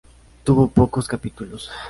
[0.45, 1.69] Tuvo pocos capítulos.